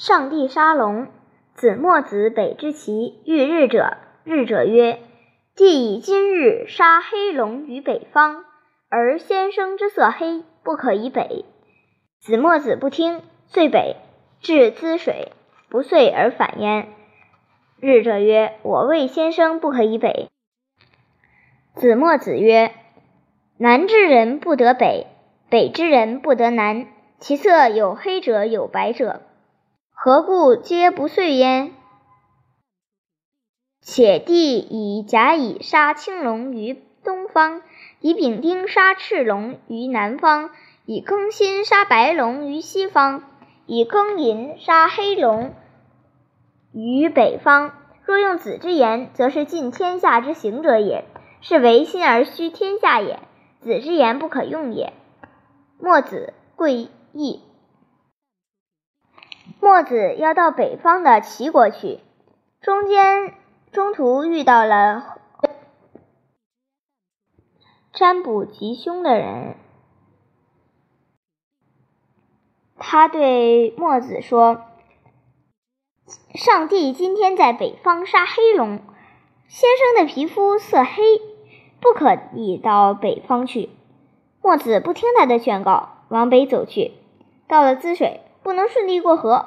[0.00, 1.08] 上帝杀龙，
[1.52, 4.98] 子墨子北之齐遇日者，日者曰
[5.54, 8.46] ：“帝以今日杀黑龙于北方，
[8.88, 11.44] 而先生之色黑，不可以北。”
[12.18, 13.96] 子墨子不听，遂北
[14.40, 15.32] 至滋水，
[15.68, 16.88] 不遂而返焉。
[17.78, 20.30] 日者曰：“我谓先生不可以北。”
[21.76, 22.72] 子墨子曰
[23.60, 25.08] ：“南之人不得北，
[25.50, 26.86] 北之人不得南。
[27.18, 29.20] 其色有黑者，有白者。”
[30.02, 31.72] 何故皆不遂焉？
[33.82, 37.60] 且帝以甲乙杀青龙于东方，
[38.00, 40.52] 以丙丁杀赤龙于南方，
[40.86, 43.24] 以庚辛杀白龙于西方，
[43.66, 45.52] 以庚寅杀黑龙
[46.72, 47.74] 于北方。
[48.06, 51.04] 若用子之言，则是尽天下之行者也，
[51.42, 53.18] 是唯心而虚天下也。
[53.60, 54.94] 子之言不可用也。
[55.78, 57.42] 墨子贵义。
[59.60, 62.00] 墨子要到北方的齐国去，
[62.60, 63.34] 中间
[63.72, 65.18] 中途遇到了
[67.92, 69.56] 占卜吉凶的人。
[72.78, 74.62] 他对墨子说
[76.34, 78.80] ：“上帝今天在北方杀黑龙，
[79.48, 81.02] 先生的皮肤色黑，
[81.80, 83.68] 不可以到北方去。”
[84.42, 86.92] 墨子不听他的劝告，往北走去，
[87.46, 88.22] 到了滋水。
[88.42, 89.46] 不能顺利过河，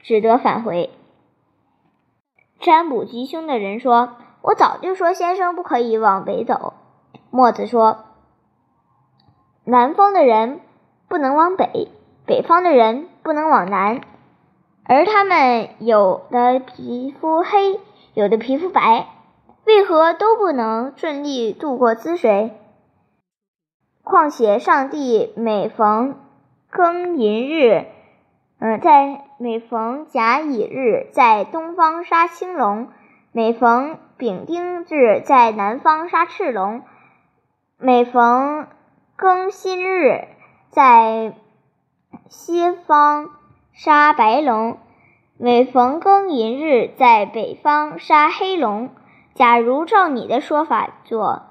[0.00, 0.90] 只得返回。
[2.60, 6.74] 占卜吉凶的人说：“我早就说先生不可以往北走。”
[7.30, 8.04] 墨子说
[9.64, 10.60] ：“南方的人
[11.08, 11.88] 不能往北，
[12.26, 14.00] 北方的人不能往南，
[14.84, 17.80] 而他们有的皮肤黑，
[18.14, 19.08] 有的皮肤白，
[19.64, 22.52] 为何都不能顺利渡过滋水？
[24.02, 26.16] 况且上帝每逢
[26.70, 27.86] 庚寅日。”
[28.66, 32.86] 嗯，在每逢甲乙日，在东方杀青龙；
[33.30, 36.80] 每逢丙丁日，在南方杀赤龙；
[37.76, 38.66] 每逢
[39.18, 40.28] 庚辛日，
[40.70, 41.34] 在
[42.30, 43.28] 西方
[43.74, 44.78] 杀白龙；
[45.36, 48.88] 每逢庚寅日，在北方杀黑龙。
[49.34, 51.42] 假如照你的说法做，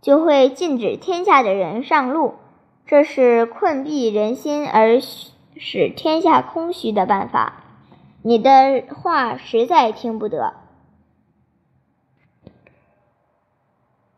[0.00, 2.36] 就会禁止天下的人上路，
[2.86, 5.00] 这是困蔽人心而。
[5.56, 7.64] 使天下空虚的办法，
[8.22, 10.54] 你的话实在听不得。